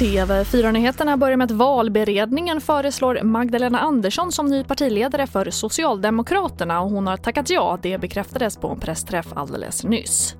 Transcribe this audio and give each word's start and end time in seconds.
TV4-nyheterna 0.00 1.16
börjar 1.16 1.36
med 1.36 1.44
att 1.44 1.50
valberedningen 1.50 2.60
föreslår 2.60 3.22
Magdalena 3.22 3.80
Andersson 3.80 4.32
som 4.32 4.46
ny 4.46 4.64
partiledare 4.64 5.26
för 5.26 5.50
Socialdemokraterna 5.50 6.80
och 6.80 6.90
hon 6.90 7.06
har 7.06 7.16
tackat 7.16 7.50
ja. 7.50 7.78
Det 7.82 7.98
bekräftades 7.98 8.56
på 8.56 8.68
en 8.68 8.80
pressträff 8.80 9.26
alldeles 9.34 9.84
nyss. 9.84 10.34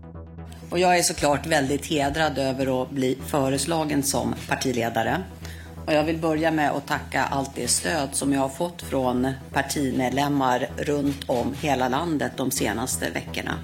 Och 0.71 0.79
jag 0.79 0.99
är 0.99 1.03
såklart 1.03 1.47
väldigt 1.47 1.87
hedrad 1.87 2.39
över 2.39 2.83
att 2.83 2.91
bli 2.91 3.19
föreslagen 3.27 4.03
som 4.03 4.35
partiledare. 4.49 5.23
Och 5.87 5.93
jag 5.93 6.05
vill 6.05 6.19
börja 6.19 6.51
med 6.51 6.71
att 6.71 6.87
tacka 6.87 7.25
allt 7.25 7.51
det 7.55 7.69
stöd 7.69 8.09
som 8.13 8.33
jag 8.33 8.41
har 8.41 8.49
fått 8.49 8.83
från 8.83 9.33
partimedlemmar 9.53 10.69
runt 10.77 11.25
om 11.27 11.55
hela 11.61 11.89
landet 11.89 12.33
de 12.37 12.51
senaste 12.51 13.11
veckorna. 13.11 13.55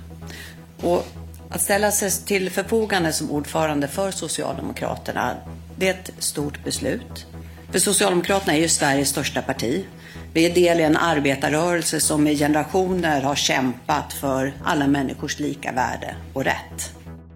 Och 0.82 1.06
att 1.50 1.60
ställa 1.60 1.90
sig 1.90 2.10
till 2.10 2.50
förfogande 2.50 3.12
som 3.12 3.30
ordförande 3.30 3.88
för 3.88 4.10
Socialdemokraterna, 4.10 5.34
det 5.76 5.88
är 5.88 5.94
ett 5.94 6.12
stort 6.18 6.64
beslut. 6.64 7.26
För 7.72 7.78
Socialdemokraterna 7.78 8.54
är 8.54 8.60
ju 8.60 8.68
Sveriges 8.68 9.08
största 9.08 9.42
parti. 9.42 9.84
Vi 10.32 10.46
är 10.46 10.54
del 10.54 10.80
i 10.80 10.82
en 10.82 10.96
arbetarrörelse 10.96 12.00
som 12.00 12.26
i 12.26 12.36
generationer 12.36 13.22
har 13.22 13.34
kämpat 13.34 14.12
för 14.12 14.52
alla 14.64 14.86
människors 14.86 15.38
lika 15.38 15.72
värde 15.72 16.16
och 16.32 16.44
rätt. 16.44 16.92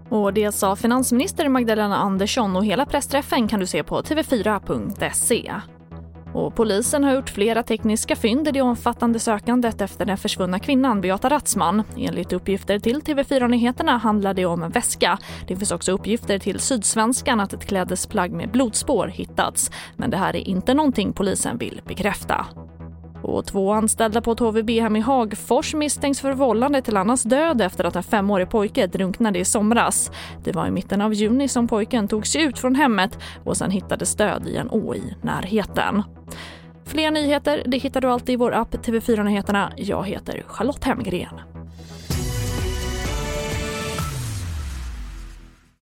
Och 0.08 0.32
det 0.32 0.52
sa 0.52 0.76
finansminister 0.76 1.48
Magdalena 1.48 1.96
Andersson 1.96 2.56
och 2.56 2.64
hela 2.64 2.86
pressträffen 2.86 3.48
kan 3.48 3.60
du 3.60 3.66
se 3.66 3.82
på 3.82 4.02
tv4.se. 4.02 5.52
Och 6.34 6.54
polisen 6.54 7.04
har 7.04 7.14
gjort 7.14 7.30
flera 7.30 7.62
tekniska 7.62 8.16
fynd 8.16 8.48
i 8.48 8.50
det 8.50 8.62
omfattande 8.62 9.18
sökandet 9.18 9.80
efter 9.80 10.04
den 10.04 10.16
försvunna 10.16 10.58
kvinnan 10.58 11.00
Beata 11.00 11.28
Ratzman. 11.28 11.82
Enligt 11.96 12.32
uppgifter 12.32 12.78
till 12.78 13.00
TV4 13.00 13.48
Nyheterna 13.48 13.96
handlar 13.96 14.34
det 14.34 14.46
om 14.46 14.62
en 14.62 14.70
väska. 14.70 15.18
Det 15.48 15.56
finns 15.56 15.72
också 15.72 15.92
uppgifter 15.92 16.38
till 16.38 16.58
Sydsvenskan 16.58 17.40
att 17.40 17.52
ett 17.52 17.66
klädesplagg 17.66 18.32
med 18.32 18.50
blodspår 18.50 19.06
hittats. 19.06 19.70
Men 19.96 20.10
det 20.10 20.16
här 20.16 20.36
är 20.36 20.48
inte 20.48 20.74
någonting 20.74 21.12
polisen 21.12 21.58
vill 21.58 21.80
bekräfta. 21.86 22.46
Och 23.22 23.46
två 23.46 23.72
anställda 23.72 24.20
på 24.20 24.32
ett 24.32 24.38
HVB-hem 24.38 24.96
i 24.96 25.00
Hagfors 25.00 25.74
misstänks 25.74 26.20
för 26.20 26.32
vållande 26.32 26.82
till 26.82 26.96
annans 26.96 27.22
död 27.22 27.60
efter 27.60 27.84
att 27.84 27.96
en 27.96 28.02
femårig 28.02 28.50
pojke 28.50 28.86
drunknade 28.86 29.38
i 29.38 29.44
somras. 29.44 30.10
Det 30.44 30.52
var 30.52 30.66
i 30.66 30.70
mitten 30.70 31.00
av 31.00 31.14
juni 31.14 31.48
som 31.48 31.68
pojken 31.68 32.08
tog 32.08 32.26
sig 32.26 32.42
ut 32.42 32.58
från 32.58 32.74
hemmet 32.74 33.18
och 33.44 33.56
sen 33.56 33.70
hittades 33.70 34.14
död 34.14 34.48
i 34.48 34.56
en 34.56 34.70
å 34.70 34.94
i 34.94 35.14
närheten. 35.22 36.02
Fler 36.90 37.10
nyheter 37.10 37.62
det 37.66 37.78
hittar 37.78 38.00
du 38.00 38.08
alltid 38.08 38.32
i 38.32 38.36
vår 38.36 38.52
app 38.52 38.74
TV4 38.74 39.22
Nyheterna. 39.22 39.72
Jag 39.76 40.08
heter 40.08 40.42
Charlotte 40.46 40.84
Hemgren. 40.84 41.40